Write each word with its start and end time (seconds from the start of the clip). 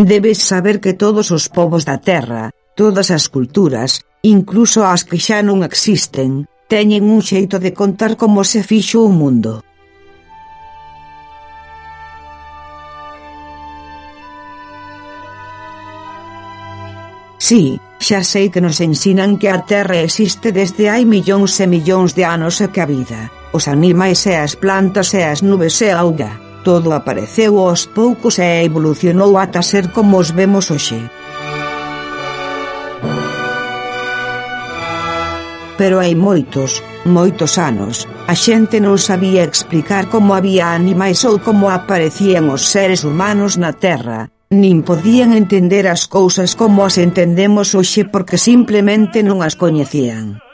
Debes 0.00 0.38
saber 0.38 0.80
que 0.80 0.94
todos 0.94 1.30
os 1.30 1.48
povos 1.48 1.84
da 1.84 1.98
Terra, 1.98 2.56
todas 2.74 3.10
as 3.10 3.28
culturas, 3.28 4.00
incluso 4.22 4.80
as 4.80 5.04
que 5.04 5.20
xa 5.20 5.44
non 5.44 5.60
existen, 5.60 6.48
teñen 6.72 7.04
un 7.04 7.20
xeito 7.20 7.60
de 7.60 7.76
contar 7.76 8.16
como 8.16 8.40
se 8.40 8.64
fixo 8.64 9.04
o 9.04 9.12
mundo. 9.12 9.60
Sí, 17.36 17.76
xa 18.00 18.24
sei 18.24 18.48
que 18.48 18.64
nos 18.64 18.80
ensinan 18.80 19.36
que 19.36 19.52
a 19.52 19.68
Terra 19.68 20.00
existe 20.00 20.48
desde 20.48 20.88
hai 20.88 21.04
millóns 21.04 21.60
e 21.60 21.68
millóns 21.68 22.16
de 22.16 22.24
anos 22.24 22.64
e 22.64 22.72
que 22.72 22.80
a 22.80 22.88
vida, 22.88 23.28
os 23.52 23.68
animais 23.68 24.24
e 24.24 24.32
as 24.32 24.56
plantas 24.56 25.12
e 25.12 25.20
as 25.28 25.44
nubes 25.44 25.76
e 25.84 25.92
a 25.92 26.00
auga, 26.00 26.49
Todo 26.64 26.92
apareceu 26.92 27.56
aos 27.58 27.88
poucos 27.88 28.36
e 28.38 28.64
evolucionou 28.68 29.40
ata 29.40 29.64
ser 29.64 29.88
como 29.96 30.20
os 30.20 30.28
vemos 30.36 30.68
hoxe. 30.68 31.00
Pero 35.80 35.96
hai 35.96 36.12
moitos, 36.12 36.84
moitos 37.08 37.56
anos, 37.56 38.04
a 38.28 38.36
xente 38.36 38.84
non 38.84 39.00
sabía 39.00 39.48
explicar 39.48 40.12
como 40.12 40.36
había 40.36 40.76
animais 40.76 41.24
ou 41.24 41.40
como 41.40 41.72
aparecían 41.72 42.52
os 42.52 42.68
seres 42.68 43.08
humanos 43.08 43.56
na 43.56 43.72
Terra, 43.72 44.28
nin 44.52 44.84
podían 44.84 45.32
entender 45.32 45.88
as 45.88 46.04
cousas 46.04 46.52
como 46.52 46.84
as 46.84 47.00
entendemos 47.00 47.72
hoxe 47.72 48.04
porque 48.04 48.36
simplemente 48.36 49.24
non 49.24 49.40
as 49.40 49.56
coñecían. 49.56 50.44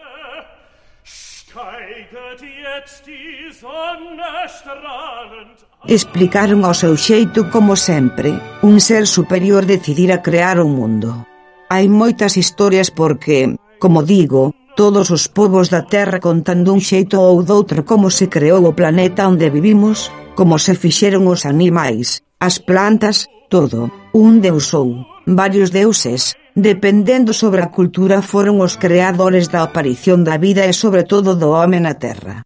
Explicaron 5.86 6.60
ao 6.64 6.74
seu 6.74 6.95
xeito 6.98 7.50
como 7.54 7.74
sempre, 7.74 8.30
un 8.62 8.79
ser 8.79 9.04
superior 9.06 9.66
decidira 9.66 10.23
crear 10.23 10.59
o 10.62 10.68
mundo. 10.70 11.26
Hai 11.66 11.90
moitas 11.90 12.38
historias 12.38 12.95
porque, 12.95 13.59
como 13.82 14.07
digo, 14.07 14.54
todos 14.79 15.10
os 15.10 15.26
povos 15.26 15.66
da 15.74 15.82
Terra 15.82 16.23
contan 16.23 16.62
dun 16.62 16.79
xeito 16.79 17.18
ou 17.18 17.42
doutro 17.42 17.82
como 17.82 18.07
se 18.07 18.30
creou 18.30 18.62
o 18.66 18.76
planeta 18.79 19.26
onde 19.26 19.51
vivimos, 19.51 20.14
como 20.38 20.54
se 20.62 20.79
fixeron 20.79 21.26
os 21.26 21.42
animais, 21.42 22.23
as 22.38 22.62
plantas, 22.62 23.26
todo, 23.51 23.90
un 24.14 24.38
deus 24.38 24.70
ou 24.79 25.02
varios 25.26 25.74
deuses, 25.74 26.38
dependendo 26.54 27.34
sobre 27.34 27.66
a 27.66 27.73
cultura 27.74 28.23
foron 28.23 28.62
os 28.62 28.79
creadores 28.79 29.51
da 29.51 29.66
aparición 29.66 30.23
da 30.23 30.38
vida 30.38 30.62
e 30.70 30.73
sobre 30.73 31.02
todo 31.02 31.34
do 31.34 31.51
home 31.51 31.82
na 31.82 31.98
Terra. 31.98 32.45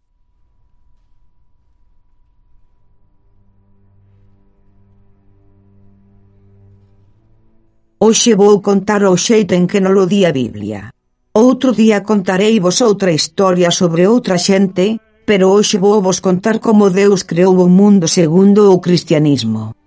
Hoxe 8.03 8.33
vou 8.33 8.63
contar 8.65 9.05
o 9.05 9.13
xeito 9.13 9.53
en 9.53 9.69
que 9.69 9.77
non 9.77 9.93
lo 9.93 10.09
di 10.09 10.25
a 10.25 10.33
Biblia. 10.33 10.89
Outro 11.37 11.69
día 11.69 12.01
contarei 12.01 12.57
vos 12.57 12.81
outra 12.81 13.13
historia 13.13 13.69
sobre 13.69 14.09
outra 14.09 14.41
xente, 14.41 14.97
pero 15.29 15.53
hoxe 15.53 15.77
vou 15.77 16.01
vos 16.01 16.17
contar 16.17 16.57
como 16.65 16.89
Deus 16.89 17.21
creou 17.21 17.53
o 17.61 17.69
mundo 17.69 18.09
segundo 18.09 18.73
o 18.73 18.81
cristianismo. 18.81 19.77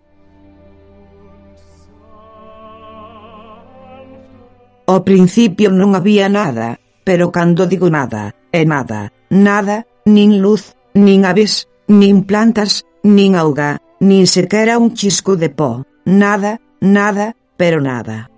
Ao 4.87 5.03
principio 5.03 5.75
non 5.75 5.99
había 5.99 6.31
nada, 6.31 6.79
pero 7.03 7.35
cando 7.35 7.67
digo 7.67 7.91
nada, 7.91 8.31
é 8.55 8.63
nada, 8.63 9.11
nada, 9.27 9.91
nin 10.07 10.39
luz, 10.39 10.79
nin 10.95 11.27
aves, 11.27 11.67
nin 11.91 12.23
plantas, 12.23 12.87
nin 13.03 13.35
auga, 13.35 13.83
nin 13.99 14.31
sequera 14.31 14.79
un 14.79 14.95
chisco 14.95 15.35
de 15.35 15.51
pó, 15.51 15.83
nada, 16.07 16.63
nada, 16.79 17.35
pero 17.57 17.81
nada. 17.81 18.29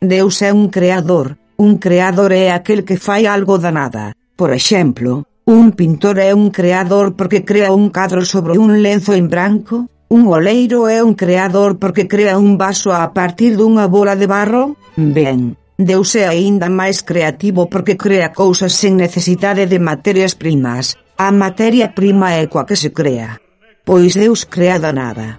Deus 0.00 0.42
é 0.42 0.52
un 0.52 0.68
creador, 0.68 1.36
un 1.56 1.78
creador 1.78 2.32
é 2.32 2.52
aquel 2.52 2.84
que 2.84 2.96
fai 2.96 3.26
algo 3.26 3.58
da 3.58 3.72
nada. 3.72 4.12
Por 4.36 4.52
exemplo, 4.52 5.24
un 5.46 5.72
pintor 5.72 6.18
é 6.18 6.34
un 6.34 6.50
creador 6.50 7.16
porque 7.16 7.44
crea 7.44 7.72
un 7.72 7.88
cadro 7.90 8.24
sobre 8.24 8.58
un 8.58 8.82
lenzo 8.82 9.14
en 9.14 9.28
branco, 9.28 9.88
un 10.08 10.26
oleiro 10.28 10.86
é 10.88 11.02
un 11.02 11.14
creador 11.14 11.78
porque 11.78 12.06
crea 12.06 12.38
un 12.38 12.58
vaso 12.58 12.92
a 12.92 13.12
partir 13.14 13.56
dunha 13.56 13.88
bola 13.88 14.14
de 14.14 14.26
barro? 14.26 14.76
Ben, 14.96 15.56
Deus 15.78 16.14
é 16.16 16.28
aínda 16.28 16.68
máis 16.68 17.00
creativo 17.00 17.68
porque 17.72 17.96
crea 17.96 18.32
cousas 18.32 18.72
sen 18.76 18.96
necesidade 18.96 19.64
de 19.66 19.78
materias 19.80 20.36
primas. 20.36 20.94
A 21.16 21.32
materia 21.32 21.92
prima 21.96 22.36
é 22.36 22.44
coa 22.46 22.68
que 22.68 22.76
se 22.76 22.92
crea 22.92 23.40
pois 23.86 24.18
Deus 24.18 24.42
crea 24.44 24.82
da 24.82 24.92
nada. 24.92 25.38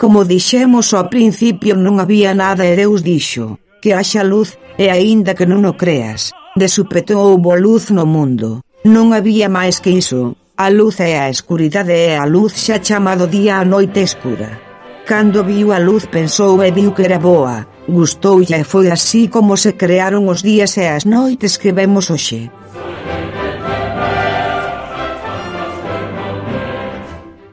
Como 0.00 0.24
dixemos 0.24 0.92
ao 0.96 1.08
principio 1.12 1.76
non 1.76 2.00
había 2.00 2.32
nada 2.32 2.64
e 2.64 2.72
Deus 2.72 3.04
dixo 3.04 3.60
que 3.80 3.92
haxa 3.92 4.24
luz 4.24 4.56
e 4.80 4.88
aínda 4.88 5.36
que 5.36 5.46
non 5.46 5.68
o 5.68 5.76
creas, 5.76 6.32
de 6.56 6.66
supetón 6.66 7.20
houbo 7.20 7.52
luz 7.54 7.92
no 7.92 8.08
mundo. 8.08 8.64
Non 8.88 9.12
había 9.12 9.52
máis 9.52 9.80
que 9.84 9.92
iso, 9.92 10.36
a 10.56 10.72
luz 10.72 11.00
e 11.04 11.12
a 11.16 11.28
escuridade 11.28 11.92
e 11.92 12.16
a 12.16 12.24
luz 12.24 12.56
xa 12.56 12.80
chamado 12.80 13.28
día 13.28 13.60
a 13.60 13.68
noite 13.68 14.00
escura. 14.00 14.60
Cando 15.04 15.44
viu 15.44 15.70
a 15.76 15.78
luz 15.78 16.08
pensou 16.08 16.56
e 16.64 16.72
viu 16.72 16.90
que 16.96 17.04
era 17.04 17.20
boa, 17.20 17.68
gustoulle 17.86 18.64
e 18.64 18.68
foi 18.68 18.88
así 18.88 19.28
como 19.28 19.60
se 19.60 19.76
crearon 19.76 20.26
os 20.32 20.40
días 20.40 20.72
e 20.80 20.88
as 20.88 21.04
noites 21.04 21.60
que 21.60 21.70
vemos 21.70 22.08
hoxe. 22.10 22.50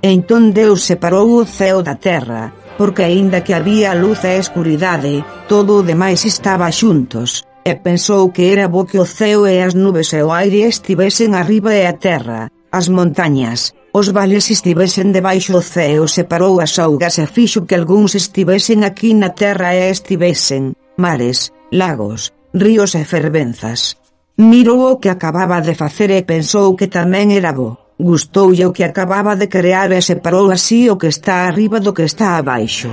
E 0.04 0.12
entón 0.12 0.52
Deus 0.52 0.84
separou 0.84 1.40
o 1.40 1.48
ceo 1.48 1.80
da 1.80 1.96
terra, 1.96 2.52
porque 2.76 3.08
aínda 3.08 3.40
que 3.40 3.56
había 3.56 3.96
luz 3.96 4.28
e 4.28 4.36
escuridade, 4.36 5.24
todo 5.48 5.80
o 5.80 5.86
demais 5.88 6.28
estaba 6.28 6.68
xuntos, 6.76 7.48
e 7.64 7.72
pensou 7.80 8.28
que 8.36 8.52
era 8.52 8.68
bo 8.68 8.84
que 8.84 9.00
o 9.00 9.08
ceo 9.08 9.48
e 9.48 9.64
as 9.64 9.72
nubes 9.80 10.12
e 10.12 10.20
o 10.20 10.36
aire 10.36 10.68
estivesen 10.68 11.40
arriba 11.40 11.72
e 11.72 11.88
a 11.88 11.96
terra, 11.96 12.52
as 12.68 12.92
montañas, 12.92 13.72
os 13.96 14.12
vales 14.12 14.52
estivesen 14.52 15.16
debaixo 15.16 15.56
o 15.56 15.64
ceo 15.64 16.04
separou 16.12 16.60
as 16.60 16.76
augas 16.84 17.16
e 17.24 17.26
fixo 17.30 17.64
que 17.64 17.78
algúns 17.80 18.12
estivesen 18.20 18.84
aquí 18.84 19.16
na 19.16 19.32
terra 19.32 19.72
e 19.72 19.88
estivesen, 19.88 20.76
mares, 21.00 21.56
lagos, 21.72 22.36
ríos 22.52 22.92
e 23.00 23.08
fervenzas. 23.08 23.96
Mirou 24.36 24.92
o 24.92 25.00
que 25.00 25.08
acababa 25.08 25.62
de 25.62 25.78
facer 25.80 26.12
e 26.12 26.28
pensou 26.28 26.76
que 26.76 26.92
tamén 26.92 27.32
era 27.32 27.54
bo. 27.54 27.83
Gustoulle 28.04 28.68
o 28.68 28.74
que 28.76 28.84
acababa 28.84 29.34
de 29.40 29.48
crear 29.48 29.90
e 29.96 30.02
separou 30.04 30.52
así 30.52 30.92
o 30.92 31.00
que 31.00 31.08
está 31.08 31.48
arriba 31.48 31.80
do 31.80 31.96
que 31.96 32.04
está 32.04 32.36
abaixo. 32.36 32.92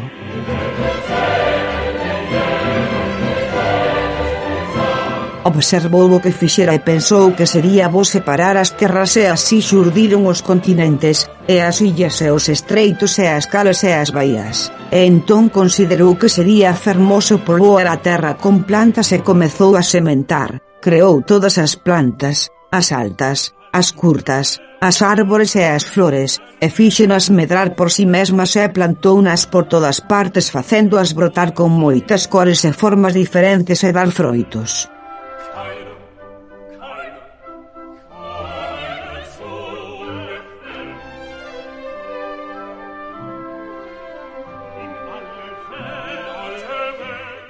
Observou 5.42 6.14
o 6.14 6.20
que 6.20 6.30
fixera 6.30 6.74
e 6.78 6.84
pensou 6.84 7.32
que 7.34 7.42
sería 7.42 7.88
bo 7.88 8.04
separar 8.04 8.54
as 8.54 8.70
terras 8.78 9.18
e 9.18 9.26
así 9.26 9.58
xurdiron 9.58 10.30
os 10.30 10.46
continentes 10.46 11.26
e 11.48 11.58
as 11.58 11.82
illas 11.82 12.22
e 12.22 12.30
os 12.30 12.46
estreitos 12.46 13.18
e 13.18 13.26
as 13.26 13.50
calas 13.50 13.82
e 13.82 13.90
as 13.90 14.14
baías. 14.14 14.70
E 14.94 15.02
entón 15.10 15.50
considerou 15.50 16.14
que 16.20 16.30
sería 16.30 16.70
fermoso 16.76 17.42
poboar 17.42 17.90
a 17.90 17.98
terra 17.98 18.38
con 18.38 18.62
plantas 18.62 19.10
e 19.10 19.26
comezou 19.26 19.74
a 19.74 19.82
sementar. 19.82 20.62
Creou 20.78 21.26
todas 21.26 21.58
as 21.58 21.74
plantas, 21.74 22.52
as 22.70 22.94
altas, 22.94 23.50
as 23.72 23.90
curtas, 23.90 24.60
as 24.80 25.02
árbores 25.02 25.54
e 25.56 25.64
as 25.64 25.84
flores, 25.84 26.40
e 26.60 26.68
fíxenas 26.70 27.28
medrar 27.28 27.76
por 27.76 27.92
si 27.92 28.06
mesmas 28.06 28.56
e 28.56 28.68
plantounas 28.72 29.44
por 29.44 29.68
todas 29.68 30.00
partes 30.00 30.48
facéndoas 30.48 31.12
brotar 31.12 31.52
con 31.52 31.68
moitas 31.68 32.24
cores 32.26 32.64
e 32.64 32.72
formas 32.72 33.12
diferentes 33.12 33.84
e 33.84 33.92
dar 33.92 34.08
froitos. 34.08 34.88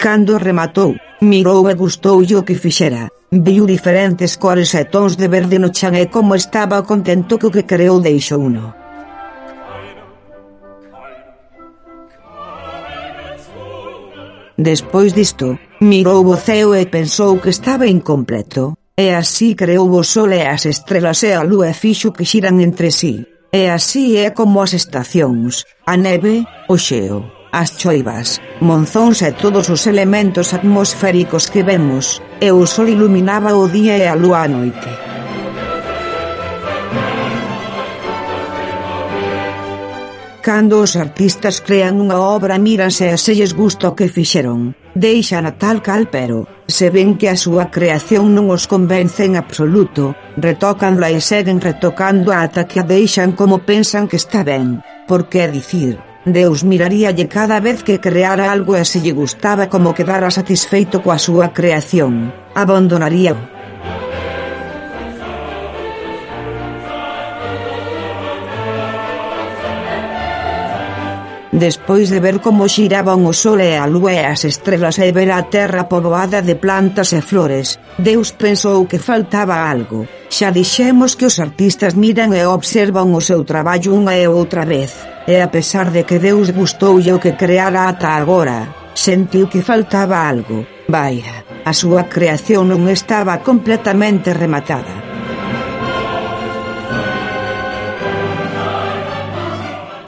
Cando 0.00 0.38
rematou, 0.38 0.97
mirou 1.21 1.69
e 1.69 1.75
gustoulle 1.76 2.35
o 2.35 2.43
que 2.43 2.56
fixera, 2.56 3.12
Viu 3.32 3.65
diferentes 3.65 4.37
cores 4.37 4.75
e 4.75 4.91
tons 4.91 5.15
de 5.15 5.29
verde 5.31 5.62
no 5.62 5.71
chan 5.71 5.94
e 5.94 6.11
como 6.11 6.35
estaba 6.35 6.82
contento 6.82 7.38
co 7.38 7.55
que 7.55 7.62
creou 7.62 8.03
deixou 8.03 8.43
uno. 8.43 8.75
Despois 14.59 15.15
disto, 15.15 15.56
mirou 15.79 16.27
o 16.27 16.37
ceo 16.37 16.75
e 16.75 16.91
pensou 16.91 17.38
que 17.38 17.55
estaba 17.55 17.87
incompleto, 17.87 18.75
e 18.99 19.15
así 19.15 19.55
creou 19.55 19.94
o 19.94 20.03
sol 20.03 20.35
e 20.35 20.43
as 20.43 20.67
estrelas 20.67 21.23
e 21.23 21.31
a 21.31 21.47
lúa 21.47 21.71
e 21.71 21.75
fixo 21.75 22.11
que 22.11 22.26
xiran 22.26 22.59
entre 22.59 22.91
sí. 22.91 23.23
E 23.55 23.71
así 23.71 24.19
é 24.19 24.35
como 24.35 24.59
as 24.59 24.75
estacións, 24.75 25.71
a 25.87 25.94
neve, 25.94 26.43
o 26.67 26.75
xeo 26.75 27.40
as 27.52 27.76
choivas, 27.76 28.38
monzóns 28.61 29.23
e 29.23 29.31
todos 29.35 29.69
os 29.69 29.87
elementos 29.87 30.55
atmosféricos 30.55 31.50
que 31.50 31.62
vemos, 31.62 32.23
e 32.41 32.49
o 32.50 32.64
sol 32.67 32.88
iluminaba 32.88 33.55
o 33.58 33.67
día 33.67 33.99
e 33.99 34.06
a 34.06 34.14
lúa 34.14 34.47
a 34.47 34.49
noite. 34.49 34.91
Cando 40.41 40.81
os 40.81 40.97
artistas 40.97 41.61
crean 41.61 42.00
unha 42.00 42.17
obra 42.17 42.56
míranse 42.56 43.12
e 43.12 43.17
selles 43.20 43.52
gusta 43.52 43.93
o 43.93 43.97
que 43.99 44.08
fixeron. 44.08 44.73
Deixan 44.97 45.44
a 45.44 45.52
tal 45.61 45.85
cal 45.85 46.08
pero, 46.08 46.49
se 46.64 46.88
ven 46.88 47.20
que 47.20 47.29
a 47.29 47.37
súa 47.37 47.69
creación 47.69 48.32
non 48.32 48.49
os 48.49 48.64
convence 48.64 49.29
en 49.29 49.37
absoluto, 49.37 50.17
retocanla 50.41 51.12
e 51.12 51.20
seguen 51.20 51.61
retocando 51.61 52.32
ata 52.32 52.64
que 52.64 52.81
a 52.81 52.88
deixan 52.88 53.37
como 53.37 53.62
pensan 53.69 54.08
que 54.08 54.17
está 54.17 54.41
ben. 54.41 54.81
Porque 55.05 55.44
é 55.44 55.49
dicir, 55.52 56.00
Deus 56.25 56.65
miraríalle 56.65 57.29
cada 57.29 57.61
vez 57.61 57.83
que 57.83 57.99
creara 57.99 58.53
algo 58.53 58.77
e 58.77 58.85
se 58.85 59.01
lle 59.01 59.17
gustaba 59.17 59.73
como 59.73 59.97
quedara 59.97 60.29
satisfeito 60.29 61.01
coa 61.01 61.17
súa 61.17 61.57
creación, 61.57 62.29
abandonaría. 62.53 63.33
Despois 71.53 72.09
de 72.09 72.21
ver 72.21 72.41
como 72.41 72.69
xiraban 72.69 73.25
o 73.25 73.33
sol 73.33 73.61
e 73.65 73.81
a 73.81 73.89
lúa 73.89 74.13
e 74.13 74.21
as 74.21 74.45
estrelas 74.45 75.01
e 75.01 75.09
ver 75.17 75.33
a 75.33 75.49
terra 75.49 75.89
poboada 75.89 76.45
de 76.45 76.53
plantas 76.57 77.17
e 77.17 77.25
flores, 77.25 77.81
Deus 77.97 78.33
pensou 78.33 78.85
que 78.85 79.01
faltaba 79.01 79.73
algo. 79.73 80.05
Xa 80.29 80.53
dixemos 80.53 81.17
que 81.17 81.25
os 81.25 81.41
artistas 81.41 81.97
miran 81.97 82.37
e 82.37 82.45
observan 82.45 83.09
o 83.17 83.21
seu 83.25 83.41
traballo 83.45 83.97
unha 83.97 84.17
e 84.21 84.25
outra 84.29 84.69
vez, 84.69 84.95
e 85.31 85.38
a 85.41 85.49
pesar 85.49 85.94
de 85.94 86.03
que 86.03 86.19
Deus 86.19 86.50
gustoulle 86.50 87.15
o 87.15 87.23
que 87.23 87.38
creara 87.38 87.87
ata 87.87 88.19
agora, 88.19 88.91
sentiu 88.94 89.47
que 89.47 89.62
faltaba 89.62 90.27
algo. 90.27 90.67
Vaya, 90.91 91.47
a 91.65 91.73
súa 91.81 92.11
creación 92.11 92.67
non 92.67 92.91
estaba 92.91 93.38
completamente 93.38 94.35
rematada. 94.35 95.11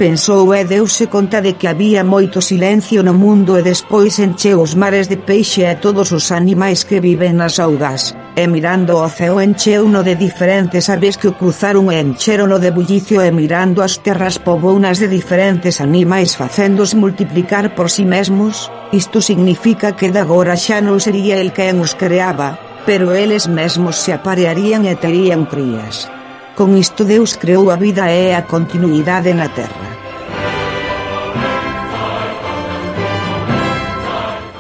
Pensou 0.03 0.51
eh, 0.51 0.67
e 0.67 0.67
deuse 0.67 1.07
conta 1.07 1.39
de 1.39 1.55
que 1.55 1.71
había 1.71 2.03
moito 2.03 2.43
silencio 2.43 3.07
no 3.07 3.15
mundo 3.15 3.55
e 3.55 3.63
despois 3.63 4.19
encheu 4.19 4.59
os 4.59 4.75
mares 4.75 5.07
de 5.07 5.15
peixe 5.15 5.63
e 5.63 5.79
todos 5.79 6.11
os 6.11 6.35
animais 6.35 6.83
que 6.83 6.99
viven 6.99 7.39
nas 7.39 7.63
augas, 7.63 8.11
e 8.35 8.49
mirando 8.49 8.97
o 8.97 9.09
ceo 9.09 9.41
encheuno 9.41 10.01
de 10.03 10.17
diferentes 10.17 10.89
aves 10.89 11.21
que 11.21 11.29
o 11.29 11.37
cruzaron 11.37 11.93
e 11.93 12.01
encherono 12.01 12.57
de 12.57 12.73
bullicio 12.73 13.21
e 13.21 13.29
mirando 13.29 13.85
as 13.85 14.01
terras 14.01 14.41
pobounas 14.41 14.97
de 14.97 15.09
diferentes 15.09 15.81
animais 15.85 16.35
facéndos 16.35 16.97
multiplicar 16.97 17.77
por 17.77 17.93
si 17.93 18.03
sí 18.03 18.05
mesmos, 18.09 18.73
isto 18.93 19.21
significa 19.21 19.93
que 19.93 20.09
dagora 20.09 20.57
xa 20.57 20.81
non 20.81 20.97
sería 20.97 21.37
el 21.37 21.53
quen 21.53 21.85
os 21.85 21.93
creaba, 21.93 22.57
pero 22.89 23.13
eles 23.13 23.49
mesmos 23.49 24.01
se 24.01 24.17
aparearían 24.17 24.89
e 24.89 24.97
terían 24.97 25.45
crías. 25.45 26.09
Con 26.57 26.77
isto 26.77 27.05
Deus 27.05 27.37
creou 27.37 27.69
a 27.69 27.77
vida 27.77 28.09
e 28.13 28.33
a 28.33 28.49
continuidade 28.49 29.33
na 29.37 29.49
terra. 29.53 29.92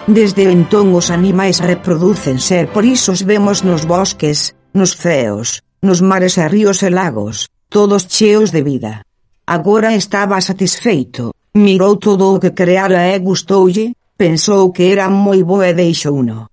Desde 0.08 0.50
entón 0.50 0.90
os 0.98 1.14
animais 1.14 1.62
reprodúcense 1.62 2.58
e 2.58 2.66
por 2.66 2.82
iso 2.82 3.14
os 3.14 3.22
vemos 3.22 3.62
nos 3.62 3.86
bosques, 3.86 4.50
nos 4.74 4.98
ceos, 4.98 5.62
nos 5.78 6.02
mares 6.02 6.34
e 6.42 6.46
ríos 6.50 6.82
e 6.82 6.90
lagos, 6.90 7.46
todos 7.70 8.10
cheos 8.10 8.50
de 8.50 8.66
vida. 8.66 9.06
Agora 9.46 9.94
estaba 9.94 10.42
satisfeito, 10.42 11.30
mirou 11.54 12.02
todo 12.02 12.34
o 12.34 12.42
que 12.42 12.50
creara 12.50 13.14
e 13.14 13.18
gustoulle, 13.22 13.94
pensou 14.18 14.74
que 14.74 14.90
era 14.90 15.06
moi 15.06 15.46
boa 15.46 15.70
e 15.70 15.74
deixouno. 15.78 16.50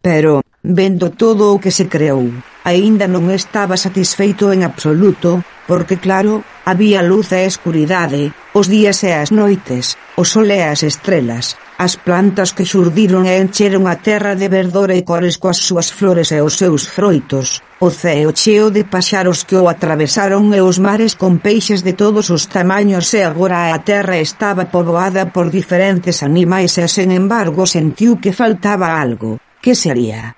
Pero, 0.00 0.40
vendo 0.64 1.12
todo 1.12 1.52
o 1.52 1.60
que 1.60 1.68
se 1.68 1.84
creou, 1.84 2.32
aínda 2.66 3.06
non 3.06 3.30
estaba 3.30 3.78
satisfeito 3.78 4.50
en 4.50 4.66
absoluto, 4.66 5.46
porque 5.70 6.02
claro, 6.02 6.42
había 6.66 6.98
luz 7.06 7.30
e 7.30 7.46
escuridade, 7.46 8.34
os 8.58 8.66
días 8.66 9.06
e 9.06 9.14
as 9.14 9.30
noites, 9.30 9.94
o 10.18 10.26
sol 10.26 10.50
e 10.50 10.66
as 10.66 10.82
estrelas, 10.82 11.54
as 11.78 11.94
plantas 11.94 12.50
que 12.50 12.66
xurdiron 12.66 13.22
e 13.22 13.38
encheron 13.38 13.86
a 13.86 14.02
terra 14.02 14.34
de 14.34 14.50
verdor 14.50 14.90
e 14.90 15.06
cores 15.06 15.38
coas 15.38 15.62
súas 15.62 15.94
flores 15.94 16.34
e 16.34 16.42
os 16.42 16.58
seus 16.58 16.90
froitos, 16.90 17.62
o 17.78 17.86
ceo 17.92 18.34
cheo 18.34 18.74
de 18.74 18.82
paxaros 18.82 19.46
que 19.46 19.54
o 19.54 19.70
atravesaron 19.70 20.50
e 20.50 20.58
os 20.58 20.82
mares 20.82 21.14
con 21.14 21.38
peixes 21.38 21.86
de 21.86 21.94
todos 21.94 22.34
os 22.34 22.50
tamaños 22.50 23.06
e 23.14 23.22
agora 23.22 23.70
a 23.70 23.78
terra 23.78 24.18
estaba 24.18 24.66
poboada 24.74 25.30
por 25.30 25.54
diferentes 25.54 26.26
animais 26.26 26.74
e 26.82 26.86
sen 26.90 27.14
embargo 27.14 27.62
sentiu 27.62 28.18
que 28.18 28.34
faltaba 28.34 28.98
algo, 28.98 29.38
que 29.62 29.78
sería? 29.78 30.34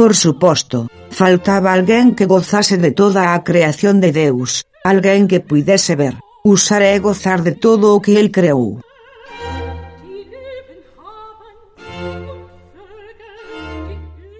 Por 0.00 0.16
suposto, 0.16 0.88
faltaba 1.10 1.76
alguén 1.76 2.16
que 2.16 2.24
gozase 2.24 2.80
de 2.80 2.90
toda 3.00 3.36
a 3.36 3.44
creación 3.44 4.00
de 4.00 4.16
Deus, 4.16 4.64
alguén 4.82 5.28
que 5.28 5.44
puidese 5.44 5.92
ver, 5.92 6.16
usar 6.40 6.80
e 6.80 6.96
gozar 7.04 7.44
de 7.44 7.52
todo 7.52 7.92
o 7.92 8.00
que 8.00 8.16
el 8.16 8.32
creou. 8.32 8.80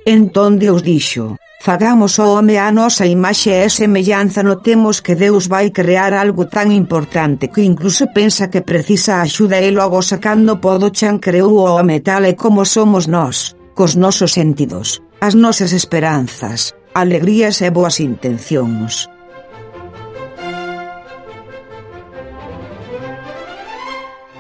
Entón 0.09 0.57
Deus 0.57 0.81
dixo, 0.81 1.37
fagamos 1.61 2.17
o 2.17 2.25
home 2.33 2.57
a 2.57 2.73
nosa 2.73 3.05
imaxe 3.05 3.53
e 3.61 3.69
semellanza 3.69 4.41
notemos 4.41 5.05
que 5.05 5.13
Deus 5.13 5.45
vai 5.45 5.69
crear 5.69 6.17
algo 6.17 6.49
tan 6.49 6.73
importante 6.73 7.53
que 7.53 7.61
incluso 7.61 8.09
pensa 8.17 8.49
que 8.49 8.65
precisa 8.65 9.21
axuda 9.21 9.61
e 9.61 9.69
logo 9.69 10.01
sacando 10.01 10.57
podo 10.57 10.89
chan 10.89 11.21
creou 11.21 11.53
o 11.53 11.69
home 11.69 12.01
tal 12.01 12.25
e 12.25 12.33
como 12.33 12.65
somos 12.65 13.05
nós, 13.05 13.53
cos 13.77 13.93
nosos 13.93 14.33
sentidos 14.33 15.05
as 15.21 15.35
nosas 15.35 15.73
esperanzas, 15.73 16.75
alegrías 16.95 17.61
e 17.61 17.69
boas 17.69 18.01
intencións. 18.01 19.09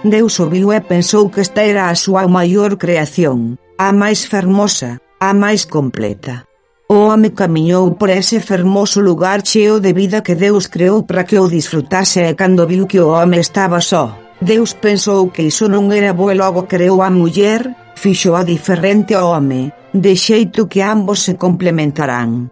Deus 0.00 0.40
viu 0.48 0.72
e 0.72 0.80
pensou 0.80 1.28
que 1.28 1.44
esta 1.44 1.60
era 1.60 1.92
a 1.92 1.94
súa 1.94 2.24
maior 2.24 2.80
creación, 2.80 3.60
a 3.76 3.92
máis 3.92 4.24
fermosa, 4.24 4.96
a 5.20 5.36
máis 5.36 5.68
completa. 5.68 6.48
O 6.88 7.12
home 7.12 7.36
camiñou 7.36 8.00
por 8.00 8.08
ese 8.08 8.40
fermoso 8.40 9.04
lugar 9.04 9.44
cheo 9.44 9.78
de 9.78 9.92
vida 9.92 10.24
que 10.24 10.34
Deus 10.34 10.66
creou 10.66 11.04
para 11.04 11.28
que 11.28 11.36
o 11.38 11.46
disfrutase 11.46 12.24
e 12.24 12.32
cando 12.32 12.64
viu 12.64 12.88
que 12.88 12.98
o 13.04 13.12
home 13.12 13.36
estaba 13.36 13.84
só, 13.84 14.16
Deus 14.40 14.72
pensou 14.72 15.28
que 15.28 15.44
iso 15.52 15.68
non 15.68 15.92
era 15.92 16.16
bo 16.16 16.32
e 16.32 16.34
logo 16.34 16.64
creou 16.64 17.04
a 17.04 17.12
muller, 17.12 17.76
fixo 17.92 18.32
a 18.32 18.40
diferente 18.40 19.12
ao 19.12 19.36
home, 19.36 19.68
de 19.92 20.16
xeito 20.16 20.64
que 20.64 20.80
ambos 20.80 21.20
se 21.20 21.36
complementarán. 21.36 22.48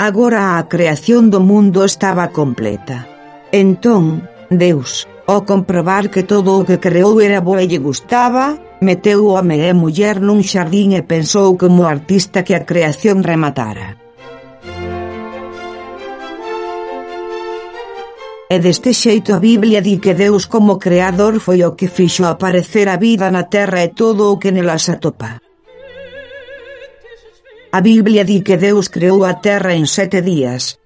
Agora 0.00 0.56
a 0.56 0.64
creación 0.72 1.28
do 1.28 1.44
mundo 1.44 1.84
estaba 1.84 2.32
completa. 2.32 3.04
Entón, 3.52 4.24
Deus, 4.48 5.04
ao 5.28 5.44
comprobar 5.44 6.08
que 6.08 6.24
todo 6.24 6.56
o 6.56 6.64
que 6.64 6.80
creou 6.80 7.20
era 7.20 7.44
bo 7.44 7.60
e 7.60 7.68
lle 7.68 7.76
gustaba, 7.76 8.56
meteu 8.80 9.28
home 9.28 9.60
e 9.60 9.72
muller 9.76 10.16
nun 10.16 10.40
xardín 10.40 10.96
e 10.96 11.04
pensou 11.04 11.60
como 11.60 11.84
artista 11.84 12.40
que 12.40 12.56
a 12.56 12.64
creación 12.64 13.20
rematara. 13.20 14.03
E 18.54 18.60
deste 18.62 18.94
xeito 18.94 19.34
a 19.34 19.42
Biblia 19.42 19.82
di 19.82 19.98
que 19.98 20.14
Deus 20.14 20.46
como 20.46 20.78
creador 20.78 21.42
foi 21.42 21.66
o 21.66 21.74
que 21.74 21.90
fixo 21.90 22.22
aparecer 22.22 22.86
a 22.86 22.94
vida 23.06 23.26
na 23.26 23.50
terra 23.50 23.82
e 23.82 23.90
todo 23.90 24.30
o 24.30 24.38
que 24.38 24.54
nela 24.54 24.78
se 24.78 24.94
atopa. 24.94 25.42
A 27.74 27.80
Biblia 27.82 28.22
di 28.22 28.46
que 28.46 28.54
Deus 28.54 28.86
creou 28.86 29.26
a 29.26 29.42
terra 29.42 29.74
en 29.74 29.90
sete 29.90 30.22
días. 30.22 30.78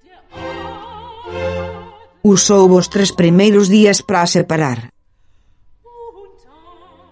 Usou 2.25 2.73
os 2.73 2.89
tres 2.89 3.13
primeiros 3.13 3.69
días 3.69 4.01
para 4.01 4.25
separar. 4.25 4.89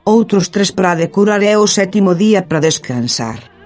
Outros 0.09 0.49
tres 0.49 0.73
para 0.73 0.97
decorar 0.97 1.45
e 1.45 1.53
o 1.53 1.69
sétimo 1.69 2.17
día 2.17 2.49
para 2.49 2.65
descansar. 2.65 3.56